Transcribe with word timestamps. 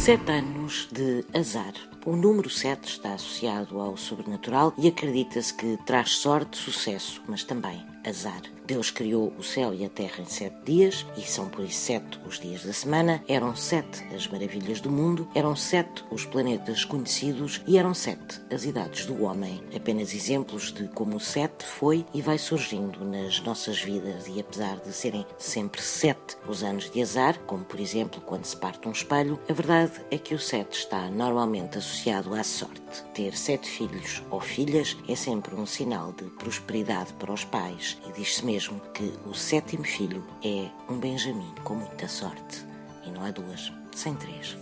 Sete 0.00 0.40
anos 0.70 0.88
de 0.92 1.24
azar. 1.36 1.72
O 2.06 2.14
número 2.14 2.48
7 2.48 2.86
está 2.86 3.14
associado 3.14 3.80
ao 3.80 3.96
sobrenatural 3.96 4.72
e 4.78 4.86
acredita-se 4.86 5.52
que 5.52 5.76
traz 5.84 6.12
sorte, 6.12 6.56
sucesso, 6.56 7.20
mas 7.26 7.42
também 7.42 7.84
azar. 8.04 8.40
Deus 8.66 8.88
criou 8.88 9.32
o 9.36 9.42
céu 9.42 9.74
e 9.74 9.84
a 9.84 9.88
terra 9.88 10.20
em 10.20 10.26
sete 10.26 10.56
dias, 10.64 11.04
e 11.16 11.22
são 11.22 11.48
por 11.48 11.64
isso 11.64 11.80
sete 11.80 12.20
os 12.24 12.38
dias 12.38 12.64
da 12.64 12.72
semana, 12.72 13.20
eram 13.26 13.56
sete 13.56 14.04
as 14.14 14.28
maravilhas 14.28 14.80
do 14.80 14.88
mundo, 14.88 15.28
eram 15.34 15.56
sete 15.56 16.04
os 16.08 16.24
planetas 16.24 16.84
conhecidos 16.84 17.60
e 17.66 17.76
eram 17.76 17.92
sete 17.92 18.40
as 18.48 18.64
idades 18.64 19.06
do 19.06 19.24
homem. 19.24 19.60
Apenas 19.74 20.14
exemplos 20.14 20.72
de 20.72 20.86
como 20.88 21.16
o 21.16 21.20
sete 21.20 21.64
foi 21.64 22.06
e 22.14 22.22
vai 22.22 22.38
surgindo 22.38 23.04
nas 23.04 23.40
nossas 23.40 23.82
vidas, 23.82 24.28
e 24.28 24.38
apesar 24.38 24.76
de 24.76 24.92
serem 24.92 25.26
sempre 25.36 25.82
sete 25.82 26.36
os 26.46 26.62
anos 26.62 26.88
de 26.90 27.02
azar, 27.02 27.36
como 27.40 27.64
por 27.64 27.80
exemplo 27.80 28.20
quando 28.20 28.44
se 28.44 28.56
parte 28.56 28.86
um 28.86 28.92
espelho, 28.92 29.40
a 29.48 29.52
verdade 29.52 30.00
é 30.12 30.16
que 30.16 30.32
o 30.32 30.38
sete 30.38 30.59
está 30.68 31.10
normalmente 31.10 31.78
associado 31.78 32.34
à 32.34 32.42
sorte. 32.42 33.04
Ter 33.14 33.36
sete 33.36 33.68
filhos 33.68 34.22
ou 34.30 34.40
filhas 34.40 34.96
é 35.08 35.14
sempre 35.14 35.54
um 35.54 35.66
sinal 35.66 36.12
de 36.12 36.24
prosperidade 36.24 37.12
para 37.14 37.32
os 37.32 37.44
pais, 37.44 37.98
e 38.08 38.12
diz-se 38.12 38.44
mesmo 38.44 38.80
que 38.92 39.12
o 39.26 39.34
sétimo 39.34 39.84
filho 39.84 40.24
é 40.44 40.68
um 40.88 40.98
Benjamin 40.98 41.54
com 41.64 41.74
muita 41.74 42.08
sorte. 42.08 42.64
E 43.04 43.10
não 43.10 43.24
há 43.24 43.30
duas, 43.30 43.72
sem 43.94 44.14
três. 44.14 44.56